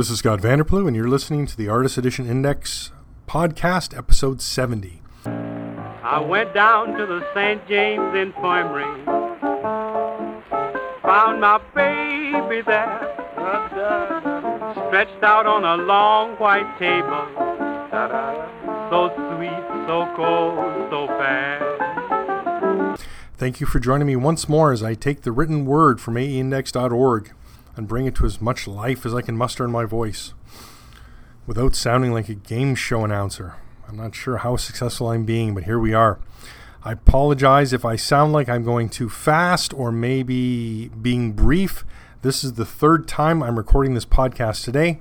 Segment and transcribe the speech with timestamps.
[0.00, 2.90] This is Scott Vanderplu, and you're listening to the Artist Edition Index
[3.28, 5.02] podcast, episode 70.
[5.26, 7.68] I went down to the St.
[7.68, 9.04] James Infirmary,
[11.02, 13.12] found my baby there,
[14.88, 17.26] stretched out on a long white table,
[18.88, 23.04] so sweet, so cold, so fast.
[23.36, 27.32] Thank you for joining me once more as I take the written word from aeindex.org
[27.80, 30.34] and bring it to as much life as I can muster in my voice
[31.46, 33.54] without sounding like a game show announcer.
[33.88, 36.20] I'm not sure how successful I'm being, but here we are.
[36.84, 41.86] I apologize if I sound like I'm going too fast or maybe being brief.
[42.20, 45.00] This is the third time I'm recording this podcast today.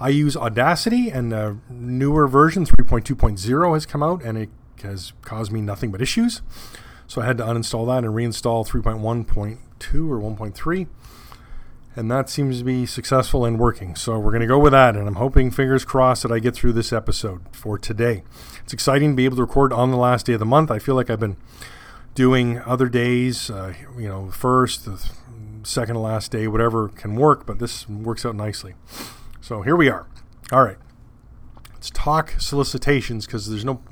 [0.00, 4.48] I use Audacity, and a newer version, 3.2.0, has come out, and it
[4.82, 6.40] has caused me nothing but issues.
[7.06, 10.86] So I had to uninstall that and reinstall 3.1.2 or 1.3
[11.96, 13.94] and that seems to be successful and working.
[13.94, 16.54] So we're going to go with that, and I'm hoping, fingers crossed, that I get
[16.54, 18.24] through this episode for today.
[18.62, 20.70] It's exciting to be able to record on the last day of the month.
[20.70, 21.36] I feel like I've been
[22.14, 25.00] doing other days, uh, you know, first, the
[25.62, 28.74] second last day, whatever can work, but this works out nicely.
[29.40, 30.06] So here we are.
[30.52, 30.78] All right,
[31.72, 33.82] let's talk solicitations because there's no,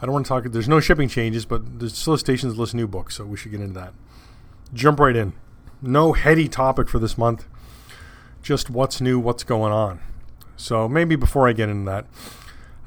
[0.00, 0.44] I don't want to talk.
[0.44, 3.74] There's no shipping changes, but the solicitations list new books, so we should get into
[3.74, 3.92] that.
[4.72, 5.32] Jump right in
[5.82, 7.46] no heady topic for this month.
[8.42, 10.00] Just what's new, what's going on.
[10.56, 12.06] So maybe before I get into that,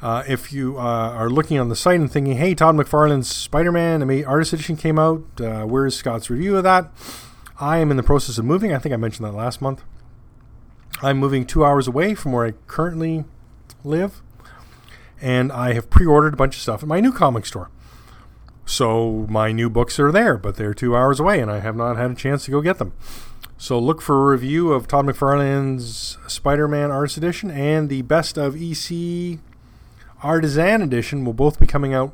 [0.01, 4.25] uh, if you uh, are looking on the site and thinking, "Hey, Todd McFarlane's Spider-Man
[4.25, 5.23] Artist Edition came out.
[5.39, 6.91] Uh, where's Scott's review of that?"
[7.59, 8.73] I am in the process of moving.
[8.73, 9.83] I think I mentioned that last month.
[11.01, 13.25] I'm moving two hours away from where I currently
[13.83, 14.21] live,
[15.21, 17.69] and I have pre-ordered a bunch of stuff at my new comic store.
[18.65, 21.97] So my new books are there, but they're two hours away, and I have not
[21.97, 22.93] had a chance to go get them.
[23.57, 28.55] So look for a review of Todd McFarlane's Spider-Man Artist Edition and the Best of
[28.61, 29.39] EC
[30.21, 32.13] Artisan Edition will both be coming out.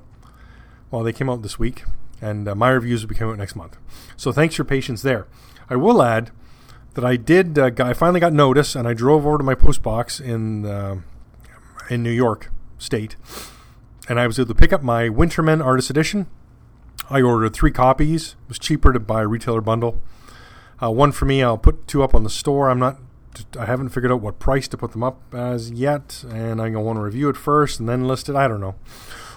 [0.91, 1.83] Well, they came out this week,
[2.21, 3.77] and uh, my reviews will be coming out next month.
[4.17, 5.27] So thanks for patience there.
[5.69, 6.31] I will add
[6.95, 7.57] that I did.
[7.57, 11.01] Uh, I finally got notice, and I drove over to my post box in uh,
[11.89, 13.15] in New York State,
[14.07, 16.27] and I was able to pick up my Winterman Artist Edition
[17.09, 18.35] I ordered three copies.
[18.43, 20.01] It was cheaper to buy a retailer bundle.
[20.81, 21.43] Uh, one for me.
[21.43, 22.69] I'll put two up on the store.
[22.69, 22.97] I'm not.
[23.57, 26.81] I haven't figured out what price to put them up as yet, and I'm gonna
[26.81, 28.35] want to review it first and then list it.
[28.35, 28.75] I don't know.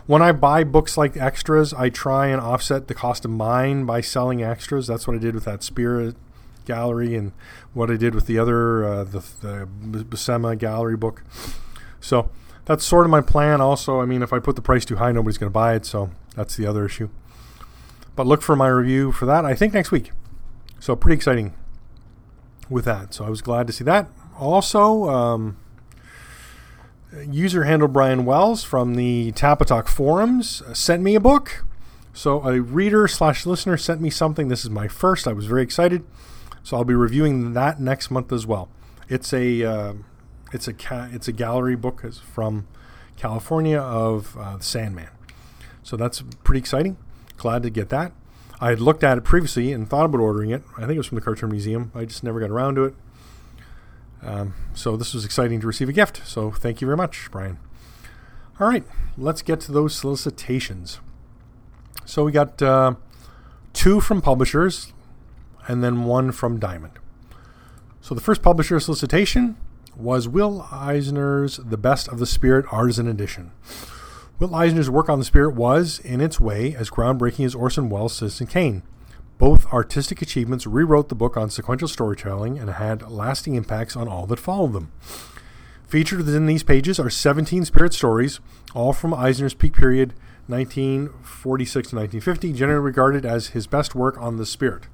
[0.06, 4.00] When I buy books like extras, I try and offset the cost of mine by
[4.00, 4.86] selling extras.
[4.86, 6.16] That's what I did with that Spirit
[6.64, 7.32] Gallery and
[7.72, 11.22] what I did with the other uh, the, the Gallery book.
[12.00, 12.30] So
[12.64, 13.60] that's sort of my plan.
[13.60, 15.86] Also, I mean, if I put the price too high, nobody's going to buy it.
[15.86, 17.08] So that's the other issue.
[18.14, 20.12] But look for my review for that, I think, next week.
[20.80, 21.54] So, pretty exciting
[22.68, 23.14] with that.
[23.14, 24.08] So, I was glad to see that.
[24.38, 25.56] Also, um,
[27.28, 31.64] user handle Brian Wells from the Tapatalk forums sent me a book.
[32.12, 34.48] So, a reader slash listener sent me something.
[34.48, 35.26] This is my first.
[35.26, 36.04] I was very excited.
[36.62, 38.68] So, I'll be reviewing that next month as well.
[39.08, 39.64] It's a.
[39.64, 39.92] Uh,
[40.52, 42.66] it's a ca- it's a gallery book from
[43.16, 45.08] California of uh, Sandman,
[45.82, 46.98] so that's pretty exciting
[47.42, 48.12] glad to get that.
[48.60, 50.62] I had looked at it previously and thought about ordering it.
[50.76, 51.90] I think it was from the Cartoon Museum.
[51.92, 52.94] I just never got around to it.
[54.22, 56.22] Um, so this was exciting to receive a gift.
[56.24, 57.58] So thank you very much, Brian.
[58.60, 58.84] All right,
[59.18, 61.00] let's get to those solicitations.
[62.04, 62.94] So we got uh,
[63.72, 64.92] two from publishers
[65.66, 66.92] and then one from Diamond.
[68.00, 69.56] So the first publisher solicitation
[69.96, 73.50] was Will Eisner's The Best of the Spirit Artisan Edition.
[74.38, 78.14] Will Eisner's work on the Spirit was, in its way, as groundbreaking as Orson Welles'
[78.14, 78.82] Citizen Kane.
[79.38, 84.26] Both artistic achievements rewrote the book on sequential storytelling and had lasting impacts on all
[84.26, 84.92] that followed them.
[85.86, 88.40] Featured within these pages are 17 Spirit stories,
[88.74, 90.14] all from Eisner's peak period,
[90.46, 94.84] 1946 to 1950, generally regarded as his best work on the Spirit.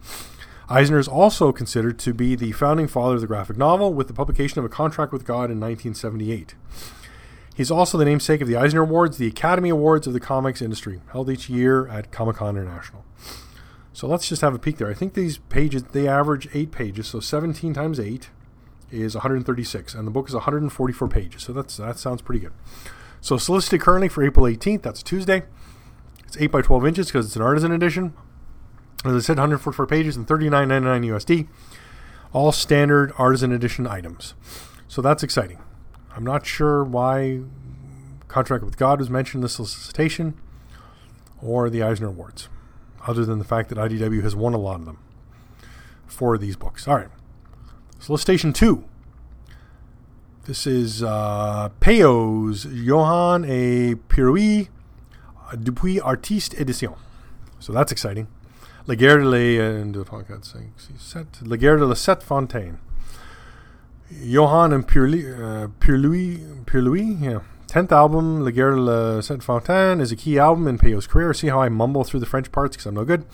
[0.69, 4.13] Eisner is also considered to be the founding father of the graphic novel, with the
[4.13, 6.55] publication of A Contract with God in 1978.
[7.59, 11.01] He's also the namesake of the Eisner Awards, the Academy Awards of the comics industry,
[11.11, 13.05] held each year at Comic Con International.
[13.93, 14.89] So let's just have a peek there.
[14.89, 18.31] I think these pages they average eight pages, so 17 times eight
[18.93, 21.43] is 136, and the book is 144 pages.
[21.43, 22.53] So that's that sounds pretty good.
[23.21, 24.83] So solicited currently for April 18th.
[24.83, 25.43] That's Tuesday.
[26.29, 28.15] It's 8 by 12 inches because it's an artisan edition.
[29.05, 31.49] As I said, 144 pages and 39.99 USD.
[32.33, 34.35] All standard artisan edition items.
[34.87, 35.59] So that's exciting.
[36.19, 37.43] I'm not sure why
[38.27, 40.35] Contract with God was mentioned in the solicitation
[41.41, 42.49] or the Eisner Awards,
[43.07, 44.99] other than the fact that IDW has won a lot of them
[46.09, 46.89] for these books.
[46.89, 47.07] All right.
[48.01, 48.85] Solicitation 2
[50.47, 54.71] This is uh, Peyo's Johan et Pirlouit
[55.63, 56.95] Dupuis Artiste Edition.
[57.61, 58.27] So that's exciting.
[58.89, 59.85] La guerre de les, uh,
[61.45, 62.81] La guerre de la Sept Fontaine.
[64.11, 67.41] Johan and Pierre, uh, yeah.
[67.69, 71.35] 10th album, La Guerre de la Sept Fontaine, is a key album in Peyo's career.
[71.35, 73.27] See how I mumble through the French parts because I'm no good.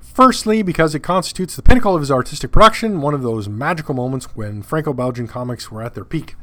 [0.00, 4.34] Firstly, because it constitutes the pinnacle of his artistic production, one of those magical moments
[4.34, 6.36] when Franco Belgian comics were at their peak.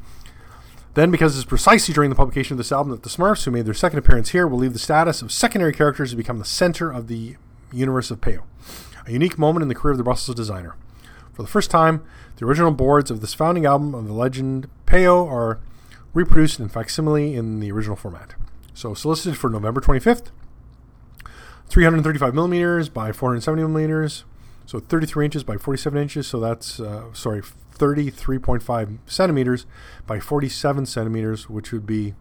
[0.93, 3.65] Then, because it's precisely during the publication of this album that the Smurfs, who made
[3.65, 6.91] their second appearance here, will leave the status of secondary characters to become the center
[6.91, 7.35] of the
[7.73, 8.43] universe of Peyo.
[9.07, 10.75] A unique moment in the career of the Brussels designer.
[11.35, 12.03] For the first time,
[12.37, 15.59] the original boards of this founding album of the legend Peyo are
[16.13, 18.35] reproduced in facsimile in the original format.
[18.73, 20.31] So, solicited for November 25th,
[21.67, 24.23] 335 millimeters by 470 millimeters,
[24.65, 26.27] so 33 inches by 47 inches.
[26.27, 29.65] So that's uh, sorry, 33.5 centimeters
[30.07, 32.13] by 47 centimeters, which would be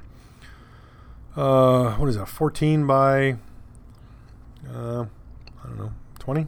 [1.37, 2.29] uh, what is that?
[2.29, 3.37] 14 by
[4.73, 5.05] uh,
[5.63, 6.47] I don't know, 20.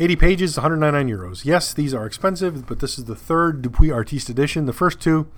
[0.00, 1.44] 80 pages, 199 euros.
[1.44, 4.64] Yes, these are expensive, but this is the third Dupuis Artiste edition.
[4.64, 5.28] The first two,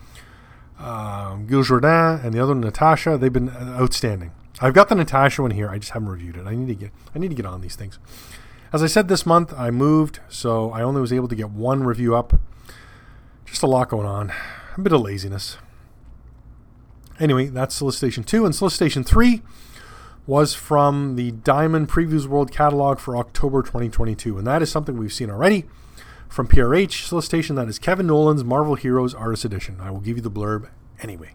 [0.79, 4.31] um, Jourdain and the other Natasha, they've been uh, outstanding.
[4.61, 5.69] I've got the Natasha one here.
[5.69, 6.47] I just haven't reviewed it.
[6.47, 7.99] I need to get I need to get on these things.
[8.73, 11.83] As I said this month, I moved, so I only was able to get one
[11.83, 12.41] review up.
[13.45, 14.33] Just a lot going on.
[14.77, 15.59] A bit of laziness.
[17.19, 19.43] Anyway, that's solicitation 2 and solicitation 3
[20.27, 24.39] was from the Diamond Previews World catalog for October 2022.
[24.39, 25.65] And that is something we've seen already
[26.29, 27.57] from PRH solicitation.
[27.57, 29.79] That is Kevin Nowlan's Marvel Heroes Artist Edition.
[29.81, 30.69] I will give you the blurb
[31.01, 31.35] anyway.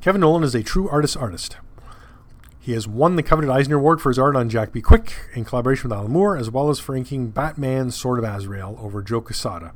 [0.00, 1.56] Kevin Nolan is a true artist artist.
[2.60, 4.80] He has won the coveted Eisner Award for his art on Jack B.
[4.80, 8.78] Quick in collaboration with Alan Moore, as well as for inking Batman Sword of Azrael
[8.80, 9.72] over Joe Quesada.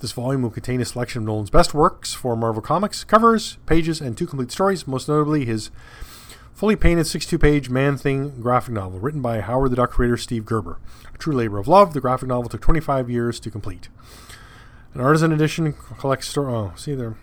[0.00, 4.00] This volume will contain a selection of Nowlan's best works for Marvel Comics, covers, pages,
[4.00, 5.70] and two complete stories, most notably his
[6.58, 10.44] fully painted 62 page Man Thing graphic novel written by Howard the Duck creator Steve
[10.44, 10.80] Gerber.
[11.14, 13.88] A true labor of love, the graphic novel took 25 years to complete.
[14.92, 16.52] An artisan edition collects story.
[16.52, 17.16] Oh, see there.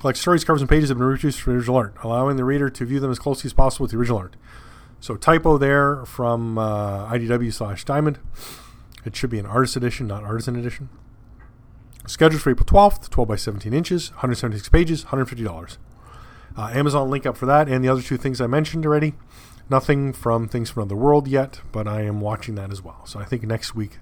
[0.00, 2.84] Collects stories, covers, and pages have been reproduced from original art, allowing the reader to
[2.84, 4.36] view them as closely as possible with the original art.
[5.00, 8.18] So typo there from uh, IDW slash Diamond.
[9.06, 10.90] It should be an artist edition, not artisan edition.
[12.06, 15.78] Scheduled for April 12th, 12 by 17 inches, 176 pages, $150.
[16.56, 19.14] Uh, Amazon link up for that and the other two things I mentioned already.
[19.68, 23.06] Nothing from Things from Another World yet, but I am watching that as well.
[23.06, 23.98] So I think next week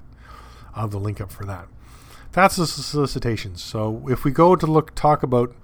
[0.75, 1.69] I'll have the link up for that.
[2.33, 3.63] That's the solicitations.
[3.63, 5.55] So if we go to look talk about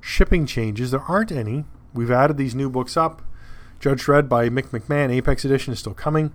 [0.00, 1.64] shipping changes, there aren't any.
[1.94, 3.22] We've added these new books up.
[3.78, 6.34] Judge Dredd by Mick McMahon, Apex Edition, is still coming.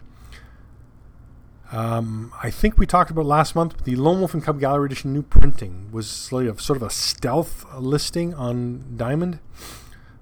[1.71, 5.13] Um, I think we talked about last month the Lone Wolf and Cub Gallery Edition
[5.13, 9.39] new printing was sort of, a stealth listing on Diamond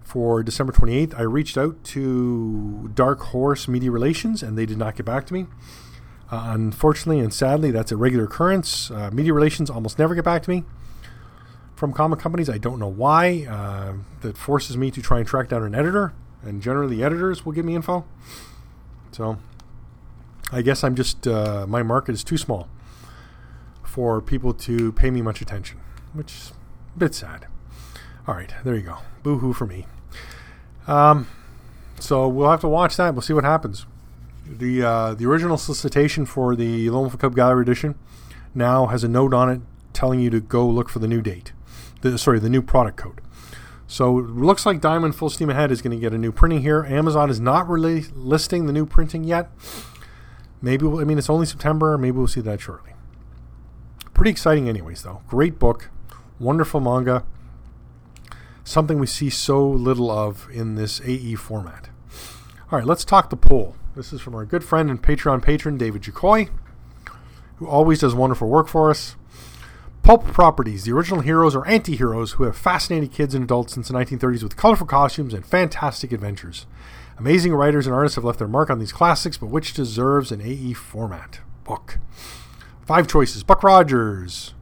[0.01, 1.17] for December 28th.
[1.17, 5.33] I reached out to Dark Horse Media Relations and they did not get back to
[5.33, 5.47] me.
[6.31, 8.89] Uh, unfortunately and sadly, that's a regular occurrence.
[8.89, 10.63] Uh, media Relations almost never get back to me
[11.75, 12.49] from comic companies.
[12.49, 13.45] I don't know why.
[13.49, 17.51] Uh, that forces me to try and track down an editor, and generally, editors will
[17.51, 18.05] give me info.
[19.11, 19.37] So
[20.53, 22.67] I guess I'm just uh, my market is too small
[23.83, 25.79] for people to pay me much attention,
[26.13, 26.53] which is
[26.95, 27.47] a bit sad.
[28.27, 28.97] All right, there you go.
[29.23, 29.87] Boo hoo for me.
[30.87, 31.27] Um,
[31.99, 33.13] so we'll have to watch that.
[33.13, 33.87] We'll see what happens.
[34.45, 37.95] The uh, the original solicitation for the Lone Wolf Cub Gallery edition
[38.53, 39.61] now has a note on it
[39.93, 41.51] telling you to go look for the new date.
[42.01, 43.21] The, sorry, the new product code.
[43.87, 46.61] So it looks like Diamond Full Steam Ahead is going to get a new printing
[46.61, 46.83] here.
[46.85, 49.51] Amazon is not really listing the new printing yet.
[50.63, 51.97] Maybe we'll, I mean it's only September.
[51.97, 52.93] Maybe we'll see that shortly.
[54.13, 55.03] Pretty exciting, anyways.
[55.03, 55.89] Though great book,
[56.39, 57.25] wonderful manga.
[58.63, 61.89] Something we see so little of in this AE format.
[62.71, 63.75] All right, let's talk the poll.
[63.93, 66.47] This is from our good friend and Patreon patron David Jacoy,
[67.57, 69.17] who always does wonderful work for us.
[70.01, 73.89] Pulp properties, the original heroes or anti heroes who have fascinated kids and adults since
[73.89, 76.65] the 1930s with colorful costumes and fantastic adventures.
[77.17, 80.41] Amazing writers and artists have left their mark on these classics, but which deserves an
[80.41, 81.99] AE format book?
[82.85, 84.53] Five choices Buck Rogers,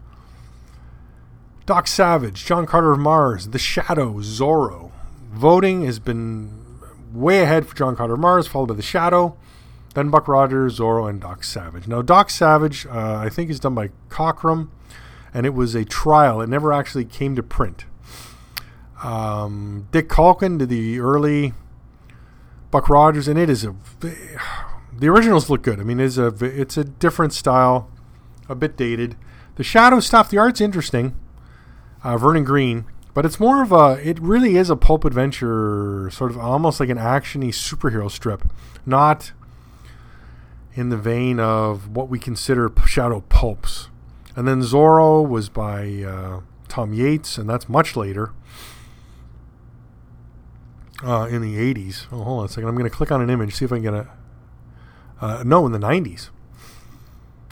[1.65, 4.91] Doc Savage, John Carter of Mars, The Shadow, Zorro.
[5.31, 6.51] Voting has been
[7.13, 9.37] way ahead for John Carter of Mars, followed by The Shadow,
[9.93, 11.87] then Buck Rogers, Zorro, and Doc Savage.
[11.87, 14.69] Now, Doc Savage, uh, I think, is done by Cockrum,
[15.33, 16.41] and it was a trial.
[16.41, 17.85] It never actually came to print.
[19.03, 21.53] Um, Dick Culkin did the early
[22.71, 23.75] Buck Rogers, and it is a.
[23.99, 25.79] The originals look good.
[25.79, 27.89] I mean, it's a it's a different style,
[28.49, 29.15] a bit dated.
[29.55, 31.15] The shadow stuff, the art's interesting.
[32.03, 32.85] uh, Vernon Greene.
[33.13, 36.87] But it's more of a, it really is a pulp adventure, sort of almost like
[36.87, 38.43] an actiony superhero strip,
[38.85, 39.33] not
[40.73, 43.89] in the vein of what we consider shadow pulps.
[44.35, 48.31] And then Zorro was by uh, Tom Yeates, and that's much later
[51.03, 52.07] uh, in the 80s.
[52.11, 52.69] Oh, hold on a second.
[52.69, 54.07] I'm going to click on an image, see if I can get a.
[55.19, 56.29] Uh, no, in the 90s.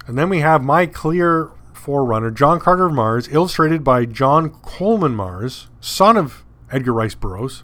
[0.08, 5.16] And then we have My Clear Forerunner, John Carter of Mars, illustrated by John Coleman
[5.16, 7.64] Mars, son of Edgar Rice Burroughs.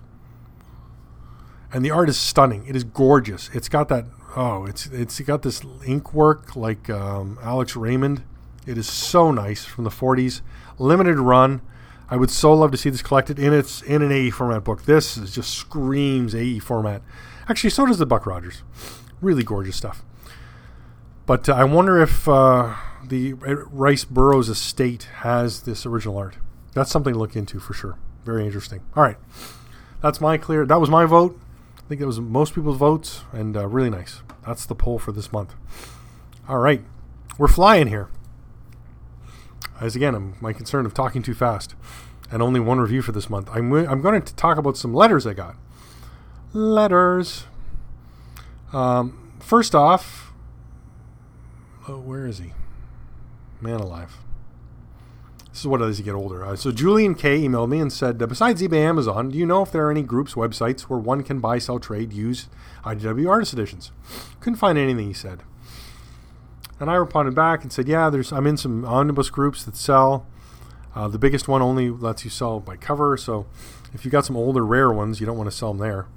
[1.73, 2.65] And the art is stunning.
[2.67, 3.49] It is gorgeous.
[3.53, 8.23] It's got that oh, it's it's got this ink work like um, Alex Raymond.
[8.65, 10.41] It is so nice from the 40s.
[10.77, 11.61] Limited run.
[12.09, 14.83] I would so love to see this collected in its in an AE format book.
[14.83, 17.01] This is just screams AE format.
[17.49, 18.63] Actually, so does the Buck Rogers.
[19.21, 20.03] Really gorgeous stuff.
[21.25, 26.37] But uh, I wonder if uh, the Rice Burroughs estate has this original art.
[26.73, 27.97] That's something to look into for sure.
[28.23, 28.81] Very interesting.
[28.95, 29.17] All right,
[30.01, 30.65] that's my clear.
[30.65, 31.39] That was my vote.
[31.77, 34.21] I think that was most people's votes, and uh, really nice.
[34.45, 35.53] That's the poll for this month.
[36.47, 36.83] All right,
[37.37, 38.09] we're flying here.
[39.79, 41.75] As again, I'm my concern of talking too fast,
[42.31, 43.49] and only one review for this month.
[43.51, 45.55] I'm I'm going to talk about some letters I got.
[46.53, 47.45] Letters.
[48.71, 50.33] Um, first off,
[51.87, 52.53] oh, where is he?
[53.61, 54.17] Man alive.
[55.55, 56.45] This is what as you get older.
[56.45, 59.61] Uh, so Julian K emailed me and said, uh, besides eBay, Amazon, do you know
[59.61, 62.49] if there are any groups, websites where one can buy, sell, trade, use
[62.83, 63.93] IDW artist editions?
[64.41, 65.07] Couldn't find anything.
[65.07, 65.43] He said.
[66.79, 68.31] And I responded back and said, yeah, there's.
[68.31, 70.25] I'm in some omnibus groups that sell.
[70.93, 73.45] Uh, the biggest one only lets you sell by cover, so
[73.93, 76.07] if you've got some older rare ones, you don't want to sell them there.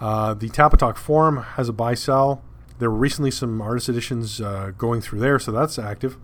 [0.00, 2.42] Uh, the Tapatalk forum has a buy sell.
[2.78, 6.16] There were recently some artist editions uh, going through there, so that's active.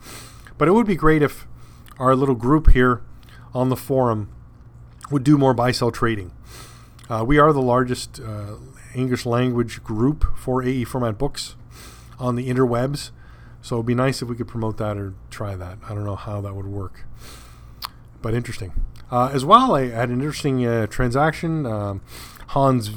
[0.56, 1.46] But it would be great if
[1.99, 3.02] our little group here
[3.52, 4.30] on the forum
[5.11, 6.32] would do more buy sell trading.
[7.08, 8.54] Uh, we are the largest uh,
[8.94, 11.56] English language group for AE format books
[12.18, 13.11] on the interwebs.
[13.64, 15.78] So it'd be nice if we could promote that or try that.
[15.88, 17.06] I don't know how that would work,
[18.21, 18.75] but interesting.
[19.11, 21.64] Uh, as well, I had an interesting uh, transaction.
[21.64, 22.02] Um,
[22.49, 22.90] Hans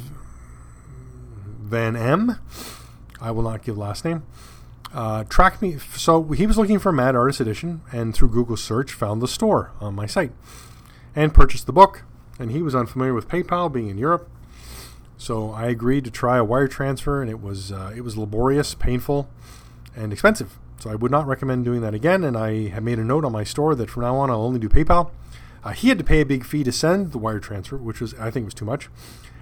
[1.61, 2.41] Van M.
[3.21, 4.23] I will not give last name.
[4.93, 5.77] Uh, tracked me.
[5.95, 9.71] So he was looking for Mad Artist Edition, and through Google search found the store
[9.79, 10.33] on my site,
[11.15, 12.03] and purchased the book.
[12.39, 14.29] And he was unfamiliar with PayPal, being in Europe.
[15.17, 18.75] So I agreed to try a wire transfer, and it was uh, it was laborious,
[18.75, 19.29] painful,
[19.97, 20.57] and expensive.
[20.79, 22.23] So I would not recommend doing that again.
[22.23, 24.59] And I have made a note on my store that from now on I'll only
[24.59, 25.11] do PayPal.
[25.63, 28.13] Uh, he had to pay a big fee to send the wire transfer, which was
[28.15, 28.89] I think was too much.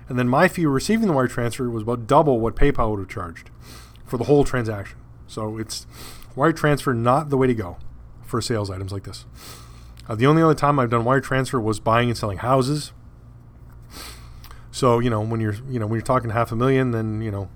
[0.07, 3.09] And then my fee receiving the wire transfer was about double what PayPal would have
[3.09, 3.49] charged
[4.05, 4.97] for the whole transaction.
[5.27, 5.85] So it's
[6.35, 7.77] wire transfer not the way to go
[8.23, 9.25] for sales items like this.
[10.07, 12.91] Uh, the only other time I've done wire transfer was buying and selling houses.
[14.71, 17.31] So you know when you're you know when you're talking half a million, then you
[17.31, 17.49] know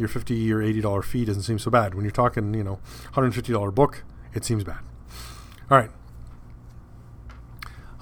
[0.00, 1.94] your fifty or eighty dollar fee doesn't seem so bad.
[1.94, 2.80] When you're talking you know
[3.12, 4.02] hundred fifty dollar book,
[4.34, 4.80] it seems bad.
[5.70, 5.90] All right.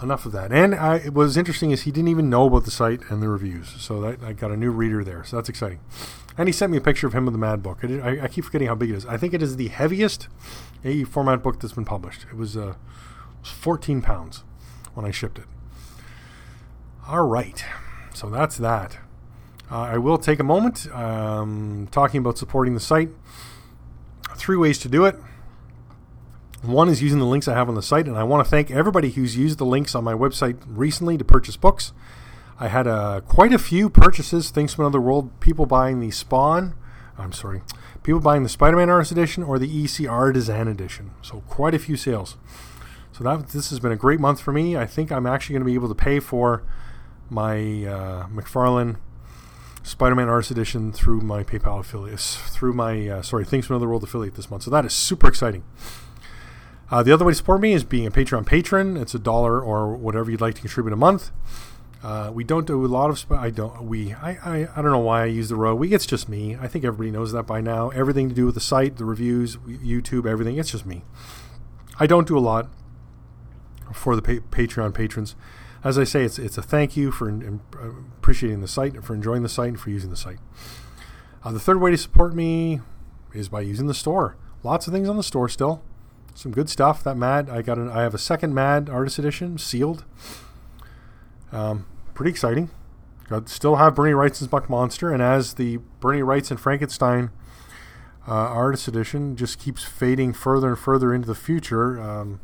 [0.00, 0.52] Enough of that.
[0.52, 3.28] And I, it was interesting is he didn't even know about the site and the
[3.28, 3.68] reviews.
[3.80, 5.24] So that, I got a new reader there.
[5.24, 5.80] So that's exciting.
[6.38, 7.80] And he sent me a picture of him with the Mad book.
[7.82, 9.04] I, did, I, I, keep forgetting how big it is.
[9.06, 10.28] I think it is the heaviest
[10.84, 12.26] AE format book that's been published.
[12.30, 12.76] It was, uh, it
[13.40, 14.44] was 14 pounds
[14.94, 15.46] when I shipped it.
[17.08, 17.64] All right.
[18.14, 18.98] So that's that.
[19.70, 23.10] Uh, I will take a moment um, talking about supporting the site.
[24.36, 25.16] Three ways to do it.
[26.62, 28.70] One is using the links I have on the site, and I want to thank
[28.70, 31.92] everybody who's used the links on my website recently to purchase books.
[32.58, 35.38] I had uh, quite a few purchases, things from another world.
[35.38, 36.74] People buying the Spawn,
[37.16, 37.62] I'm sorry,
[38.02, 41.12] people buying the Spider-Man Artist Edition or the EC Artisan Edition.
[41.22, 42.36] So quite a few sales.
[43.12, 44.76] So that this has been a great month for me.
[44.76, 46.64] I think I'm actually going to be able to pay for
[47.30, 48.96] my uh, McFarlane
[49.88, 54.04] Spider-Man Artist Edition through my PayPal affiliates, through my uh, sorry Things from Another World
[54.04, 54.64] affiliate this month.
[54.64, 55.64] So that is super exciting.
[56.90, 58.98] Uh, the other way to support me is being a Patreon patron.
[58.98, 61.30] It's a dollar or whatever you'd like to contribute a month.
[62.02, 63.18] Uh, we don't do a lot of.
[63.18, 63.84] Sp- I don't.
[63.84, 64.12] We.
[64.12, 64.68] I, I.
[64.76, 65.74] I don't know why I use the row.
[65.74, 65.92] We.
[65.94, 66.54] It's just me.
[66.60, 67.88] I think everybody knows that by now.
[67.88, 70.58] Everything to do with the site, the reviews, YouTube, everything.
[70.58, 71.02] It's just me.
[71.98, 72.68] I don't do a lot
[73.92, 75.34] for the pa- Patreon patrons.
[75.84, 79.14] As I say, it's it's a thank you for in, uh, appreciating the site, for
[79.14, 80.38] enjoying the site, and for using the site.
[81.44, 82.80] Uh, the third way to support me
[83.32, 84.36] is by using the store.
[84.64, 85.82] Lots of things on the store still
[86.38, 87.02] some good stuff.
[87.02, 87.78] That Mad, I got.
[87.78, 90.04] An, I have a second Mad Artist Edition sealed.
[91.50, 92.70] Um, pretty exciting.
[93.28, 97.30] Got still have Bernie Wrightson's Buck Monster, and as the Bernie Wrightson Frankenstein
[98.26, 102.40] uh, Artist Edition just keeps fading further and further into the future, um,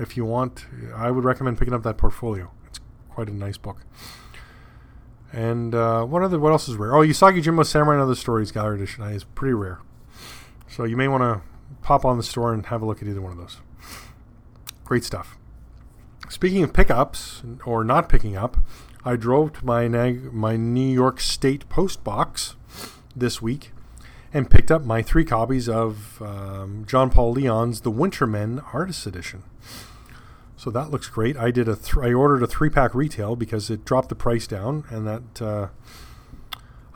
[0.00, 2.50] if you want, I would recommend picking up that portfolio.
[3.14, 3.78] Quite a nice book.
[5.32, 6.38] And uh, what other?
[6.38, 6.96] What else is rare?
[6.96, 9.04] Oh, Usagi Yojimbo Samurai and Other Stories Gallery Edition.
[9.04, 9.78] is pretty rare.
[10.68, 11.42] So you may want to
[11.80, 13.58] pop on the store and have a look at either one of those.
[14.84, 15.36] Great stuff.
[16.28, 18.56] Speaking of pickups or not picking up,
[19.04, 22.56] I drove to my my New York State post box
[23.14, 23.70] this week
[24.32, 29.44] and picked up my three copies of um, John Paul Leon's The Wintermen Artist Edition.
[30.64, 31.36] So that looks great.
[31.36, 34.46] I did a th- I ordered a three pack retail because it dropped the price
[34.46, 35.68] down, and that uh,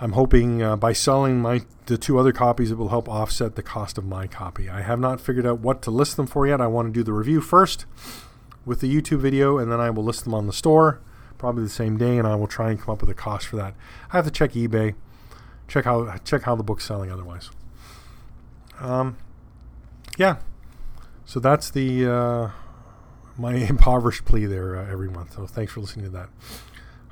[0.00, 3.62] I'm hoping uh, by selling my the two other copies, it will help offset the
[3.62, 4.70] cost of my copy.
[4.70, 6.62] I have not figured out what to list them for yet.
[6.62, 7.84] I want to do the review first
[8.64, 11.02] with the YouTube video, and then I will list them on the store
[11.36, 13.56] probably the same day, and I will try and come up with a cost for
[13.56, 13.74] that.
[14.10, 14.94] I have to check eBay,
[15.68, 17.50] check how check how the book's selling otherwise.
[18.80, 19.18] Um,
[20.16, 20.36] yeah.
[21.26, 22.50] So that's the uh,
[23.38, 25.34] my impoverished plea there uh, every month.
[25.34, 26.28] So thanks for listening to that.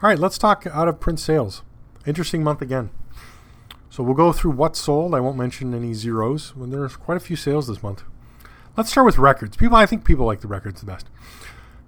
[0.03, 1.63] All right, let's talk out of print sales.
[2.07, 2.91] Interesting month again.
[3.89, 5.15] So we'll go through what sold.
[5.15, 6.55] I won't mention any zeros.
[6.55, 8.03] When there's quite a few sales this month.
[8.77, 9.57] Let's start with records.
[9.57, 11.07] People, I think people like the records the best.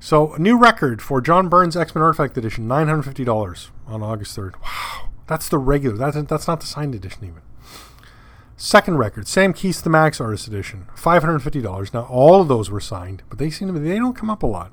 [0.01, 3.71] So a new record for John Byrne's X Men Artifact Edition, nine hundred fifty dollars
[3.87, 4.55] on August third.
[4.63, 5.97] Wow, that's the regular.
[5.99, 7.43] That's that's not the signed edition even.
[8.61, 11.95] Second record, Sam Kieth the Max Artist Edition, five hundred fifty dollars.
[11.95, 14.43] Now all of those were signed, but they seem to be they don't come up
[14.43, 14.73] a lot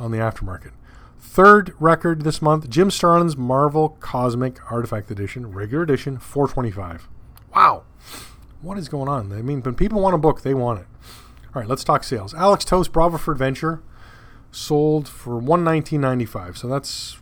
[0.00, 0.72] on the aftermarket.
[1.20, 7.06] Third record this month, Jim Starlin's Marvel Cosmic Artifact Edition, regular edition, four twenty five.
[7.54, 7.84] Wow,
[8.62, 9.32] what is going on?
[9.32, 10.86] I mean, when people want a book, they want it.
[11.54, 12.34] All right, let's talk sales.
[12.34, 13.80] Alex Toth, Bravo for Adventure
[14.50, 16.58] sold for one nineteen ninety five.
[16.58, 17.16] So that's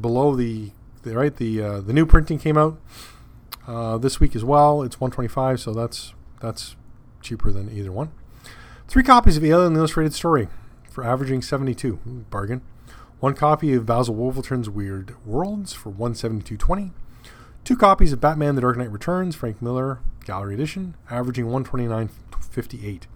[0.00, 0.70] below the,
[1.02, 1.34] the right.
[1.34, 2.78] The uh, the new printing came out
[3.68, 4.82] uh, this week as well.
[4.82, 5.60] It's one twenty five.
[5.60, 6.74] So that's that's
[7.22, 8.10] cheaper than either one.
[8.88, 10.48] Three copies of Alien Illustrated Story
[10.90, 12.62] for averaging seventy two bargain.
[13.20, 16.92] One copy of Basil Wolverton's Weird Worlds for one seventy two twenty.
[17.64, 21.86] Two copies of Batman: The Dark Knight Returns, Frank Miller Gallery Edition, averaging one twenty
[21.86, 22.08] nine
[22.40, 23.06] fifty eight.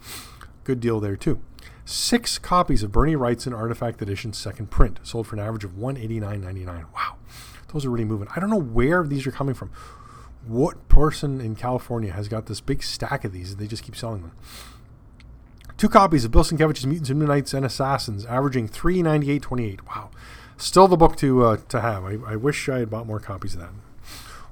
[0.65, 1.41] Good deal there too.
[1.85, 5.97] Six copies of Bernie Wrightson Artifact Edition second print, sold for an average of one
[5.97, 6.85] eighty nine ninety nine.
[6.95, 7.17] Wow,
[7.73, 8.29] those are really moving.
[8.37, 9.71] I don't know where these are coming from.
[10.47, 13.97] What person in California has got this big stack of these and they just keep
[13.97, 14.33] selling them?
[15.77, 19.67] Two copies of Bill Sienkiewicz's Mutants and Knights and Assassins, averaging three ninety eight twenty
[19.67, 19.87] eight.
[19.87, 20.11] Wow,
[20.57, 22.05] still the book to uh, to have.
[22.05, 23.71] I, I wish I had bought more copies of that.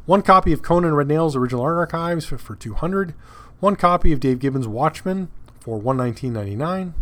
[0.06, 3.14] One copy of Conan Red Nail's original art archives for, for 200.
[3.60, 5.28] One copy of Dave Gibbons' Watchmen
[5.60, 6.94] for 119.99.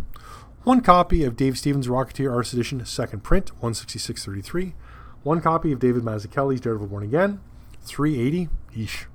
[0.63, 4.73] One copy of Dave Stevens' Rocketeer Artist Edition, second print, 166.33.
[5.23, 7.39] One copy of David Mazzucchelli's Daredevil Born Again,
[7.81, 9.05] 380 each.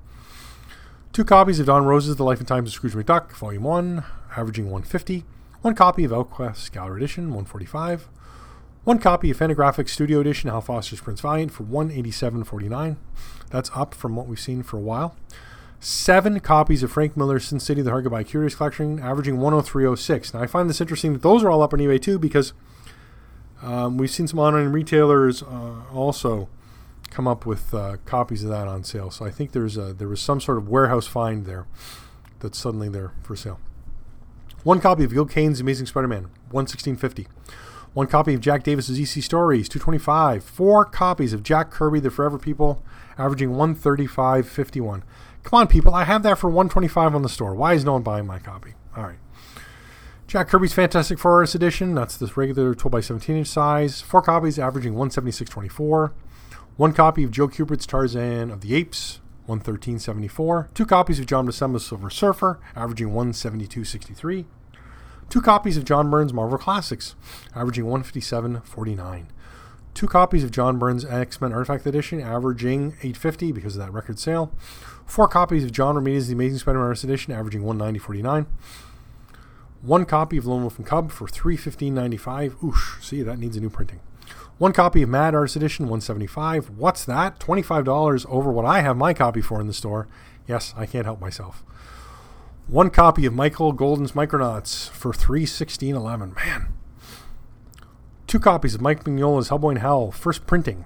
[1.12, 4.05] Two copies of Don Rosa's The Life and Times of Scrooge McDuck, Volume 1,
[4.37, 5.25] averaging 150.
[5.62, 8.09] One copy of Elfquest Gallery Edition, 145.
[8.85, 12.97] One copy of Fantagraphics Studio Edition, Hal Foster's Prince Valiant, for 187.49.
[13.51, 15.17] That's up from what we've seen for a while
[15.85, 20.33] seven copies of Frank Miller's Sin City, the Goodbye Curious collection, averaging 103.06.
[20.33, 22.55] Now, I find this interesting that those are all up on eBay too because
[23.62, 26.49] um, we've seen some online retailers uh, also
[27.14, 29.11] come up with uh, copies of that on sale.
[29.11, 31.66] So I think there's a, there was some sort of warehouse find there
[32.40, 33.61] that's suddenly there for sale.
[34.64, 37.27] One copy of Gil Kane's Amazing Spider-Man, 116.50.
[37.92, 40.42] One copy of Jack Davis's EC Stories, 225.
[40.42, 42.83] Four copies of Jack Kirby, The Forever People,
[43.16, 45.03] averaging 135.51.
[45.44, 45.94] Come on, people.
[45.94, 47.55] I have that for 125 on the store.
[47.55, 48.72] Why is no one buying my copy?
[48.96, 49.18] All right.
[50.27, 51.94] Jack Kirby's Fantastic Four Edition.
[51.94, 54.00] That's this regular 12 by 17 inch size.
[54.00, 56.12] Four copies, averaging 176.24.
[56.77, 60.75] One copy of Joe Kubert's Tarzan of the Apes, 113.74.
[60.75, 64.45] Two copies of John Buscema's Silver Surfer, averaging 172.63.
[65.31, 67.15] Two copies of John Byrne's Marvel Classics,
[67.55, 69.27] averaging 157.49
[69.95, 74.19] two copies of John Byrne's X Men Artifact Edition, averaging 850 because of that record
[74.19, 74.53] sale.
[75.07, 78.47] Four copies of John Romita's The Amazing Spider-Man Artist Edition, averaging 190.49.
[79.83, 82.51] One copy of Lone Wolf and Cub for 315.95.
[82.61, 84.01] Oosh, see that needs a new printing.
[84.59, 86.71] One copy of Mad Artist Edition, 175.
[86.71, 87.40] What's that?
[87.40, 90.07] $25 over what I have my copy for in the store.
[90.47, 91.64] Yes, I can't help myself.
[92.69, 96.37] One copy of Michael Golden's Micronauts for 316.11.
[96.37, 96.69] Man,
[98.27, 100.85] Two copies of Mike Mignola's Hellboy in Hell, first printing,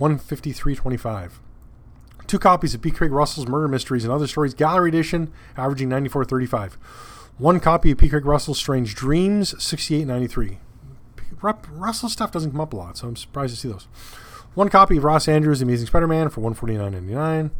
[0.00, 1.32] 153.25.
[2.26, 2.90] Two copies of P.
[2.90, 6.74] Craig Russell's Murder Mysteries and Other Stories, Gallery Edition, averaging 94.35.
[7.36, 8.08] One copy of P.
[8.08, 10.58] Craig Russell's Strange Dreams, 68.93.
[11.42, 13.86] Russell stuff doesn't come up a lot, so I'm surprised to see those.
[14.54, 17.50] One copy of Ross Andru's Amazing Spider-Man for 149.99.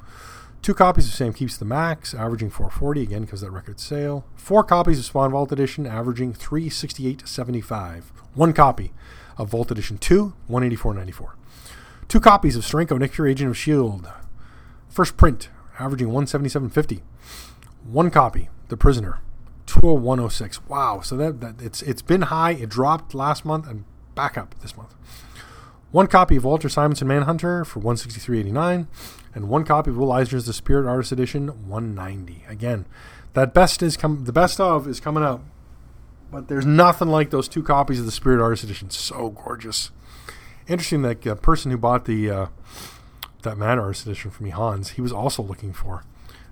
[0.63, 4.25] Two copies of Sam Kieth's the Max, averaging 440 again because that record sale.
[4.35, 8.05] Four copies of Spawn Vault Edition, averaging 368.75.
[8.35, 8.93] One copy
[9.37, 11.31] of Vault Edition 2, 184.94.
[12.09, 14.11] Two copies of Steranko Nick Fury Agent of Shield,
[14.89, 17.03] first print, averaging 177.50.
[17.85, 19.21] One copy, The Prisoner,
[19.69, 20.61] 201.06.
[20.69, 22.53] Wow, so that, that it's it's been high.
[22.53, 24.95] It dropped last month and back up this month.
[25.91, 28.87] One copy of Walter Simonson Manhunter for 163.89,
[29.35, 32.45] and one copy of Will Eisner's The Spirit Artist Edition 190.
[32.49, 32.87] Again,
[33.35, 35.43] that best is come the best of is coming out,
[36.31, 38.91] but there's nothing like those two copies of the Spirit Artist Edition.
[38.91, 39.91] So gorgeous.
[40.67, 42.47] Interesting that uh, person who bought the uh,
[43.43, 46.05] that Man Artist Edition from me, Hans, he was also looking for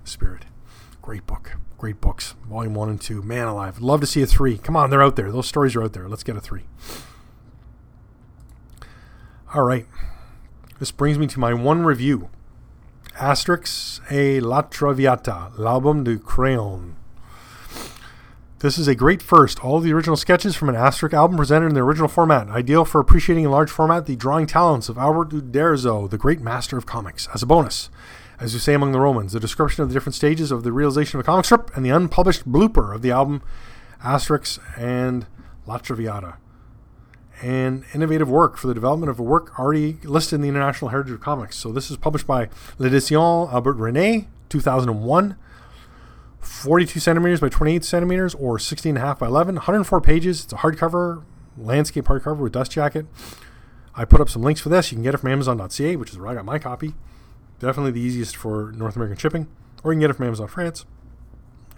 [0.04, 0.44] Spirit.
[1.06, 1.52] Great book.
[1.78, 2.34] Great books.
[2.50, 3.22] Volume 1 and 2.
[3.22, 3.80] Man alive.
[3.80, 4.58] Love to see a 3.
[4.58, 5.30] Come on, they're out there.
[5.30, 6.08] Those stories are out there.
[6.08, 6.64] Let's get a 3.
[9.54, 9.86] All right.
[10.80, 12.28] This brings me to my one review
[13.20, 16.96] Asterix et la Traviata, l'album du crayon.
[18.58, 19.64] This is a great first.
[19.64, 23.00] All the original sketches from an Asterix album presented in the original format, ideal for
[23.00, 27.28] appreciating in large format the drawing talents of Albert Uderzo, the great master of comics.
[27.32, 27.90] As a bonus,
[28.38, 31.18] as you say among the Romans, the description of the different stages of the realization
[31.18, 33.42] of a comic strip and the unpublished blooper of the album
[34.02, 35.26] Asterix and
[35.66, 36.36] La Traviata.
[37.42, 41.12] An innovative work for the development of a work already listed in the International Heritage
[41.12, 41.56] of Comics.
[41.56, 45.36] So this is published by L'Édition Albert René, 2001.
[46.40, 49.56] 42 centimeters by 28 centimeters or 16.5 by 11.
[49.56, 50.44] 104 pages.
[50.44, 51.24] It's a hardcover,
[51.58, 53.06] landscape hardcover with dust jacket.
[53.94, 54.92] I put up some links for this.
[54.92, 56.94] You can get it from Amazon.ca, which is where I got my copy.
[57.58, 59.48] Definitely the easiest for North American shipping.
[59.82, 60.84] Or you can get it from Amazon France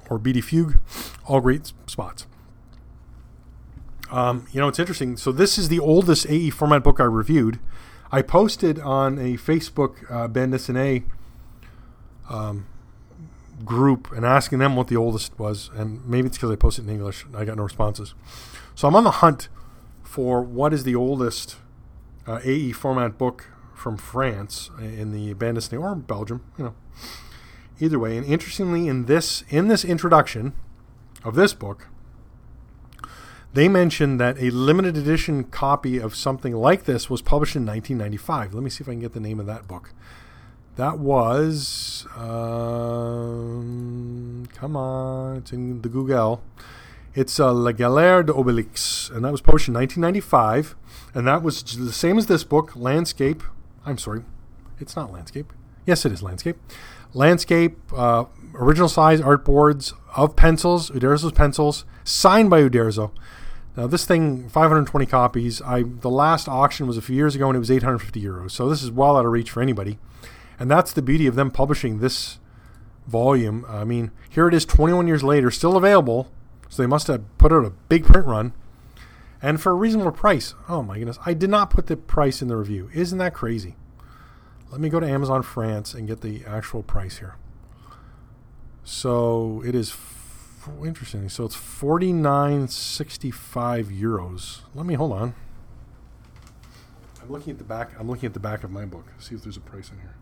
[0.09, 0.79] or BD Fugue.
[1.27, 2.27] All great spots.
[4.11, 5.17] Um, you know, it's interesting.
[5.17, 7.59] So this is the oldest AE format book I reviewed.
[8.11, 11.05] I posted on a Facebook uh, bande dessinée
[12.31, 12.67] um,
[13.65, 16.91] group and asking them what the oldest was, and maybe it's because I posted in
[16.91, 17.27] English.
[17.35, 18.15] I got no responses.
[18.75, 19.49] So I'm on the hunt
[20.03, 21.57] for what is the oldest
[22.27, 26.75] uh, AE format book from France in the bande dessinée or Belgium, you know.
[27.81, 30.53] Either way, and interestingly, in this in this introduction
[31.25, 31.87] of this book,
[33.55, 38.53] they mentioned that a limited edition copy of something like this was published in 1995.
[38.53, 39.93] Let me see if I can get the name of that book.
[40.77, 43.29] That was, um,
[44.55, 46.43] come on, it's in the Google.
[47.15, 50.77] It's uh, La Galère d'Obélix, and that was published in 1995.
[51.15, 53.43] And that was the same as this book, Landscape.
[53.85, 54.23] I'm sorry,
[54.79, 55.53] it's not Landscape.
[55.87, 56.57] Yes, it is Landscape.
[57.15, 63.11] Landscape, uh, original size art boards of pencils, Uderzo's pencils, signed by Uderzo.
[63.77, 65.63] Now this thing, 520 copies.
[65.63, 68.51] I the last auction was a few years ago, and it was 850 euros.
[68.51, 69.99] So this is well out of reach for anybody.
[70.59, 72.39] And that's the beauty of them publishing this
[73.07, 73.65] volume.
[73.69, 76.29] I mean, here it is 21 years later, still available.
[76.69, 78.53] So they must have put out a big print run.
[79.41, 80.55] And for a reasonable price.
[80.69, 81.19] Oh my goodness.
[81.25, 82.91] I did not put the price in the review.
[82.93, 83.77] Isn't that crazy?
[84.71, 87.37] Let me go to Amazon France and get the actual price here.
[88.85, 91.29] So it is f- interesting.
[91.29, 94.61] So it's 49.65 euros.
[94.75, 95.35] Let me hold on.
[97.23, 97.93] I'm looking at the back.
[97.99, 99.07] I'm looking at the back of my book.
[99.19, 100.17] See if there's a price in here.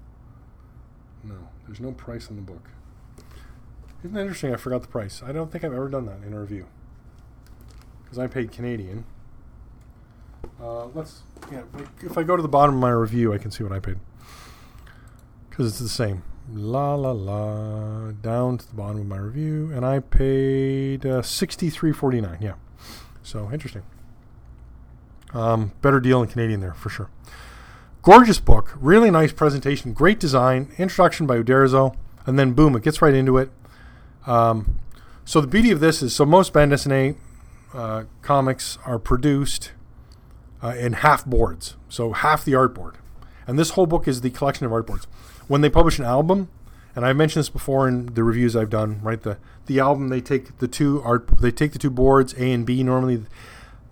[1.24, 2.68] No, there's no price in the book.
[4.00, 4.52] Isn't that interesting?
[4.52, 5.22] I forgot the price.
[5.24, 6.66] I don't think I've ever done that in a review
[8.06, 9.04] because I paid Canadian.
[10.62, 11.64] Uh, let's yeah.
[12.02, 13.98] If I go to the bottom of my review, I can see what I paid
[15.50, 16.22] because it's the same.
[16.50, 18.12] La la la.
[18.12, 22.38] Down to the bottom of my review, and I paid uh, sixty three forty nine.
[22.40, 22.54] Yeah,
[23.22, 23.82] so interesting.
[25.34, 27.10] Um, better deal in Canadian there for sure.
[28.02, 33.02] Gorgeous book, really nice presentation, great design, introduction by Uderzo, and then boom, it gets
[33.02, 33.50] right into it.
[34.28, 34.78] Um,
[35.24, 37.16] so the beauty of this is, so most bande dessinée
[37.74, 39.72] uh, comics are produced
[40.62, 42.94] uh, in half boards, so half the artboard,
[43.46, 45.04] and this whole book is the collection of artboards.
[45.48, 46.48] When they publish an album,
[46.94, 49.22] and I've mentioned this before in the reviews I've done, right?
[49.22, 52.64] The the album they take the two art they take the two boards A and
[52.64, 52.82] B.
[52.82, 53.24] Normally,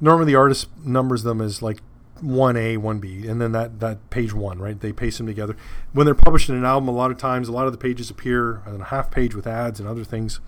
[0.01, 1.81] normally the artist numbers them as like
[2.21, 4.81] one A, one B, and then that that page one, right?
[4.81, 5.57] They paste them together.
[5.93, 8.09] When they're published in an album, a lot of times, a lot of the pages
[8.09, 10.41] appear on a half page with ads and other things.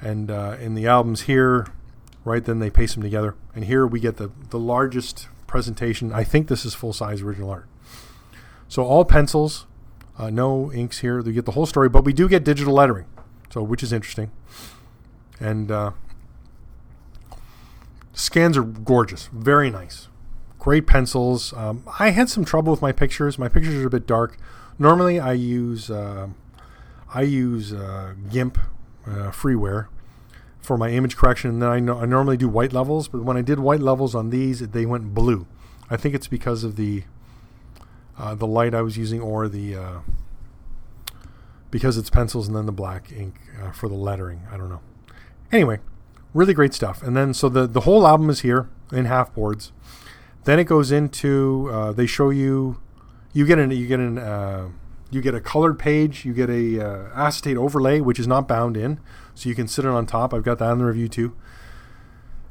[0.00, 1.68] And uh, in the albums here,
[2.26, 3.34] right, then they paste them together.
[3.54, 6.12] And here we get the the largest presentation.
[6.12, 7.68] I think this is full size original art.
[8.68, 9.66] So all pencils,
[10.18, 11.22] uh, no inks here.
[11.22, 13.06] We get the whole story, but we do get digital lettering,
[13.50, 14.30] so which is interesting.
[15.40, 15.92] And uh,
[18.12, 20.08] scans are gorgeous, very nice
[20.66, 21.52] great pencils.
[21.52, 23.38] Um, I had some trouble with my pictures.
[23.38, 24.36] My pictures are a bit dark.
[24.80, 26.26] Normally, I use uh,
[27.14, 28.58] I use uh, GIMP
[29.06, 29.86] uh, freeware
[30.66, 31.50] for my image correction.
[31.50, 34.14] And then I, know, I normally do white levels, but when I did white levels
[34.14, 35.46] on these, they went blue.
[35.88, 37.04] I think it's because of the
[38.18, 39.98] uh, the light I was using or the uh,
[41.70, 44.42] because it's pencils and then the black ink uh, for the lettering.
[44.50, 44.80] I don't know.
[45.52, 45.78] Anyway,
[46.34, 47.02] really great stuff.
[47.02, 49.70] And then so the the whole album is here in half boards.
[50.44, 52.80] Then it goes into uh, they show you
[53.32, 54.70] you get an you get an uh,
[55.10, 56.24] you get a colored page.
[56.24, 58.98] You get a uh, acetate overlay, which is not bound in,
[59.36, 60.32] so you can sit it on top.
[60.34, 61.36] I've got that in the review too.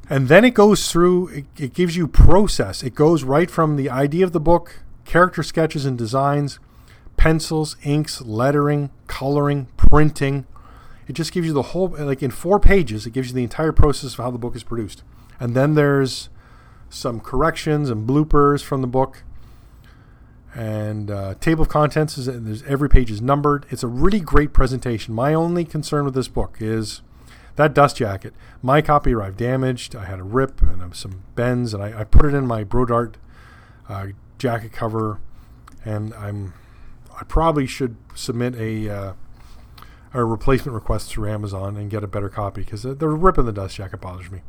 [0.07, 1.29] And then it goes through.
[1.29, 2.83] It, it gives you process.
[2.83, 6.59] It goes right from the idea of the book, character sketches and designs,
[7.17, 10.45] pencils, inks, lettering, coloring, printing.
[11.07, 13.07] It just gives you the whole like in four pages.
[13.07, 15.01] It gives you the entire process of how the book is produced.
[15.39, 16.29] And then there's
[16.89, 19.23] some corrections and bloopers from the book
[20.55, 23.65] and uh, table of contents is there's every page is numbered.
[23.69, 25.13] It's a really great presentation.
[25.13, 27.01] My only concern with this book is
[27.57, 28.33] that dust jacket.
[28.61, 29.95] My copy arrived damaged.
[29.95, 33.15] I had a rip and some bends, and I, I put it in my Brodart
[33.89, 35.19] uh, jacket cover,
[35.83, 36.53] and I'm
[37.19, 39.13] I probably should submit a uh,
[40.13, 43.45] a replacement request through Amazon and get a better copy because the, the rip in
[43.45, 44.39] the dust jacket bothers me.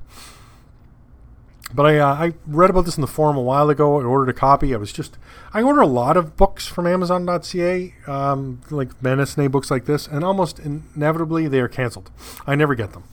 [1.75, 4.01] But I, uh, I read about this in the forum a while ago.
[4.01, 4.73] I ordered a copy.
[4.73, 5.19] I was just
[5.53, 10.25] I order a lot of books from Amazon.ca, um, like Manasne books like this, and
[10.25, 12.11] almost inevitably they are canceled.
[12.47, 13.05] I never get them,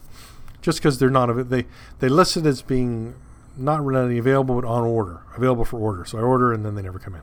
[0.62, 1.66] just because they're not they
[2.00, 3.16] they listed as being
[3.58, 6.06] not really available but on order, available for order.
[6.06, 7.22] So I order and then they never come in.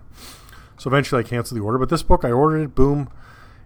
[0.79, 1.79] So eventually I cancel the order.
[1.79, 3.09] But this book I ordered it, boom,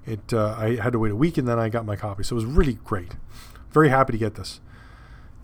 [0.05, 2.25] it uh, I had to wait a week and then I got my copy.
[2.25, 3.13] So it was really great.
[3.71, 4.61] Very happy to get this.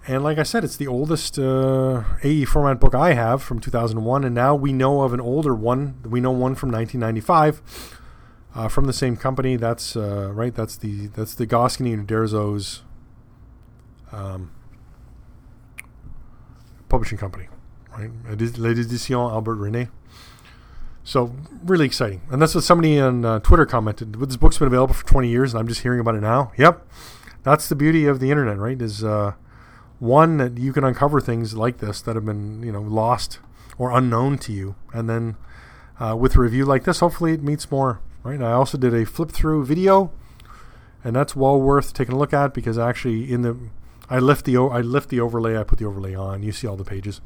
[0.06, 4.24] And like I said, it's the oldest uh, AE format book I have from 2001,
[4.24, 6.00] and now we know of an older one.
[6.04, 7.98] We know one from 1995
[8.54, 9.56] uh, from the same company.
[9.56, 10.54] That's uh, right.
[10.54, 12.82] That's the that's the Goscinny and Uderzo's
[14.12, 14.50] um,
[16.88, 17.48] publishing company,
[17.96, 18.10] right?
[18.28, 19.88] L'Édition Albert René.
[21.02, 21.34] So
[21.64, 24.14] really exciting, and that's what somebody on uh, Twitter commented.
[24.14, 26.52] This book's been available for 20 years, and I'm just hearing about it now.
[26.56, 26.86] Yep,
[27.42, 28.80] that's the beauty of the internet, right?
[28.80, 29.32] Is uh,
[30.00, 33.38] one that you can uncover things like this that have been you know lost
[33.78, 35.36] or unknown to you, and then
[36.00, 38.00] uh, with a review like this, hopefully it meets more.
[38.22, 38.42] Right.
[38.42, 40.12] I also did a flip through video,
[41.02, 43.56] and that's well worth taking a look at because actually in the
[44.10, 46.76] I lift the I lift the overlay, I put the overlay on, you see all
[46.76, 47.20] the pages.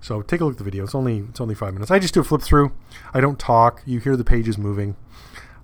[0.00, 0.84] So take a look at the video.
[0.84, 1.90] It's only it's only five minutes.
[1.90, 2.72] I just do a flip through.
[3.14, 3.82] I don't talk.
[3.86, 4.96] You hear the pages moving.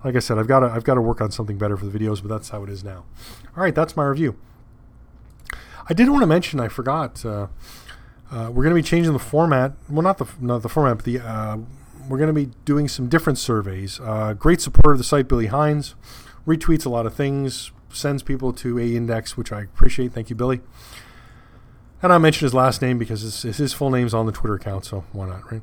[0.02, 1.98] Like I said, I've got to I've got to work on something better for the
[1.98, 3.04] videos, but that's how it is now.
[3.54, 4.36] All right, that's my review.
[5.90, 7.26] I did want to mention, I forgot.
[7.26, 7.48] Uh,
[8.30, 9.72] uh, we're going to be changing the format.
[9.88, 11.58] Well, not the not the format, but the uh,
[12.08, 13.98] we're going to be doing some different surveys.
[13.98, 15.96] Uh, great supporter of the site, Billy Hines,
[16.46, 20.12] retweets a lot of things, sends people to a index, which I appreciate.
[20.12, 20.60] Thank you, Billy.
[22.02, 24.84] And I mentioned his last name because his, his full name's on the Twitter account,
[24.84, 25.62] so why not, right?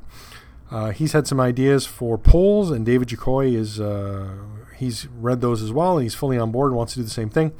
[0.70, 4.28] Uh, he's had some ideas for polls, and David Jacoy is uh,
[4.76, 7.10] he's read those as well, and he's fully on board and wants to do the
[7.10, 7.52] same thing.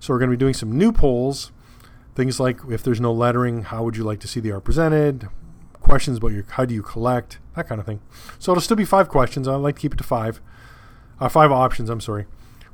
[0.00, 1.52] So we're going to be doing some new polls
[2.16, 5.28] Things like if there's no lettering, how would you like to see the art presented?
[5.80, 8.00] Questions about your how do you collect that kind of thing.
[8.38, 9.46] So it'll still be five questions.
[9.46, 10.40] I like to keep it to five,
[11.20, 11.90] uh, five options.
[11.90, 12.24] I'm sorry,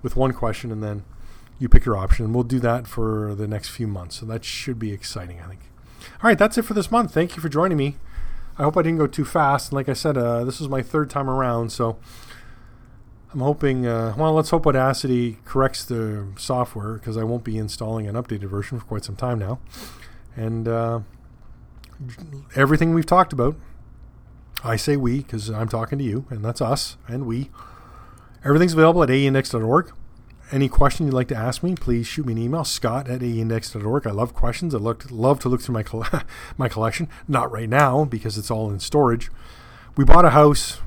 [0.01, 1.05] with one question, and then
[1.59, 2.25] you pick your option.
[2.25, 4.21] And we'll do that for the next few months.
[4.21, 5.41] So that should be exciting.
[5.41, 5.61] I think.
[6.23, 7.13] All right, that's it for this month.
[7.13, 7.97] Thank you for joining me.
[8.59, 9.71] I hope I didn't go too fast.
[9.71, 11.99] And like I said, uh, this is my third time around, so
[13.33, 18.07] I'm hoping, uh, well, let's hope Audacity corrects the software because I won't be installing
[18.07, 19.59] an updated version for quite some time now.
[20.37, 21.01] And uh,
[22.55, 23.57] everything we've talked about,
[24.62, 27.51] I say we because I'm talking to you, and that's us and we.
[28.45, 29.92] Everything's available at aeindex.org.
[30.51, 34.07] Any question you'd like to ask me, please shoot me an email, scott at aeindex.org.
[34.07, 34.75] I love questions.
[34.75, 36.05] I look, love to look through my, coll-
[36.59, 37.09] my collection.
[37.27, 39.31] Not right now because it's all in storage.
[39.97, 40.81] We bought a house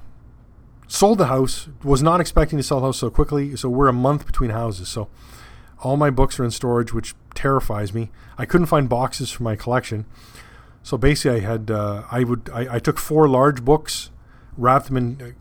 [0.87, 3.55] sold the house, was not expecting to sell the house so quickly.
[3.55, 4.89] So we're a month between houses.
[4.89, 5.09] So
[5.79, 8.11] all my books are in storage, which terrifies me.
[8.37, 10.05] I couldn't find boxes for my collection.
[10.83, 14.11] So basically, I had uh, I would I, I, took four large books,
[14.55, 15.35] wrapped them in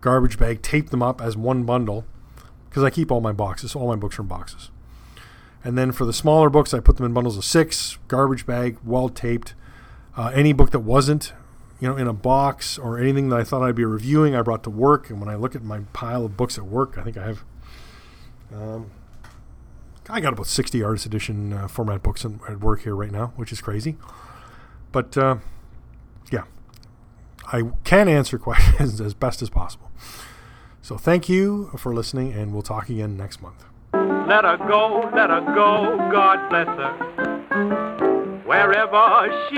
[0.00, 2.04] garbage bag, taped them up as one bundle,
[2.68, 3.76] because I keep all my boxes.
[3.76, 4.70] all my books are in boxes.
[5.62, 8.78] And then for the smaller books, I put them in bundles of six, garbage bag,
[8.84, 9.54] well taped.
[10.16, 11.32] Uh, any book that wasn't
[11.80, 14.62] you know, in a box or anything that I thought I'd be reviewing, I brought
[14.64, 15.08] to work.
[15.08, 17.44] And when I look at my pile of books at work, I think I have,
[18.52, 18.90] um,
[20.08, 23.50] I got about 60 artist edition uh, format books at work here right now, which
[23.50, 23.96] is crazy.
[24.92, 25.36] But uh,
[26.30, 26.44] yeah,
[27.46, 29.90] I can answer questions as best as possible.
[30.82, 33.64] So thank you for listening, and we'll talk again next month.
[33.94, 38.42] Let her go, let her go, God bless her.
[38.44, 39.56] Wherever she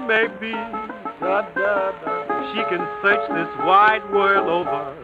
[0.00, 4.94] may be, she can search this wide world over.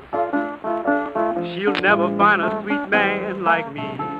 [1.54, 4.19] She'll never find a sweet man like me.